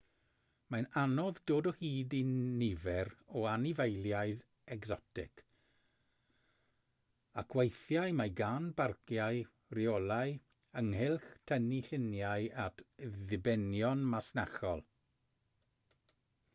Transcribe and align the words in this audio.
mae'n 0.73 0.85
anodd 0.99 1.39
dod 1.49 1.67
o 1.71 1.73
hyd 1.81 2.13
i 2.19 2.21
nifer 2.37 3.09
o 3.41 3.43
anifeiliaid 3.49 4.39
ecsotig 4.75 5.43
ac 7.43 7.57
weithiau 7.59 8.15
mae 8.21 8.33
gan 8.41 8.71
barciau 8.81 9.43
reolau 9.79 10.35
ynghylch 10.83 11.29
tynnu 11.53 11.83
lluniau 11.91 12.49
at 12.67 12.85
ddibenion 13.21 14.05
masnachol 14.17 14.85